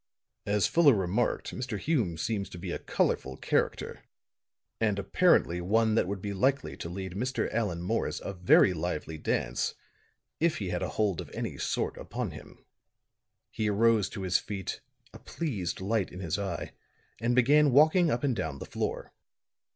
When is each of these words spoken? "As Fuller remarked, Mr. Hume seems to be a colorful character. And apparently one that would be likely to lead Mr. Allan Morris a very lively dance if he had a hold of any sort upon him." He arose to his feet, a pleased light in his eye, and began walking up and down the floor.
"As 0.47 0.65
Fuller 0.65 0.95
remarked, 0.95 1.53
Mr. 1.55 1.77
Hume 1.77 2.17
seems 2.17 2.49
to 2.49 2.57
be 2.57 2.71
a 2.71 2.79
colorful 2.79 3.37
character. 3.37 4.01
And 4.79 4.97
apparently 4.97 5.61
one 5.61 5.93
that 5.93 6.07
would 6.07 6.23
be 6.23 6.33
likely 6.33 6.75
to 6.77 6.89
lead 6.89 7.11
Mr. 7.13 7.53
Allan 7.53 7.83
Morris 7.83 8.19
a 8.21 8.33
very 8.33 8.73
lively 8.73 9.19
dance 9.19 9.75
if 10.39 10.57
he 10.57 10.69
had 10.69 10.81
a 10.81 10.89
hold 10.89 11.21
of 11.21 11.29
any 11.35 11.55
sort 11.59 11.97
upon 11.97 12.31
him." 12.31 12.65
He 13.51 13.69
arose 13.69 14.09
to 14.09 14.23
his 14.23 14.39
feet, 14.39 14.81
a 15.13 15.19
pleased 15.19 15.79
light 15.81 16.09
in 16.11 16.19
his 16.19 16.39
eye, 16.39 16.71
and 17.19 17.35
began 17.35 17.69
walking 17.69 18.09
up 18.09 18.23
and 18.23 18.35
down 18.35 18.57
the 18.57 18.65
floor. 18.65 19.13